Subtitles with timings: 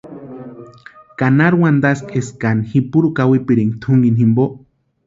[1.17, 4.43] ¿Ka nari wantaski eska ji puro kawipirinka tʼunkini jimpo?